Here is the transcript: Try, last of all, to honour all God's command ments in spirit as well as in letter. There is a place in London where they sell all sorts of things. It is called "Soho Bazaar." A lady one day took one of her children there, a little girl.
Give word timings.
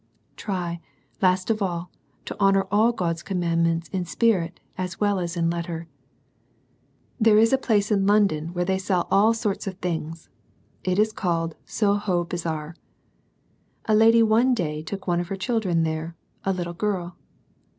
Try, 0.35 0.79
last 1.21 1.51
of 1.51 1.61
all, 1.61 1.91
to 2.25 2.35
honour 2.39 2.63
all 2.71 2.91
God's 2.91 3.21
command 3.21 3.61
ments 3.63 3.87
in 3.89 4.03
spirit 4.03 4.59
as 4.75 4.99
well 4.99 5.19
as 5.19 5.37
in 5.37 5.47
letter. 5.47 5.87
There 7.19 7.37
is 7.37 7.53
a 7.53 7.57
place 7.59 7.91
in 7.91 8.07
London 8.07 8.47
where 8.51 8.65
they 8.65 8.79
sell 8.79 9.07
all 9.11 9.35
sorts 9.35 9.67
of 9.67 9.77
things. 9.77 10.27
It 10.83 10.97
is 10.97 11.13
called 11.13 11.53
"Soho 11.65 12.23
Bazaar." 12.23 12.75
A 13.85 13.93
lady 13.93 14.23
one 14.23 14.55
day 14.55 14.81
took 14.81 15.05
one 15.05 15.19
of 15.19 15.27
her 15.27 15.35
children 15.35 15.83
there, 15.83 16.15
a 16.43 16.51
little 16.51 16.73
girl. 16.73 17.15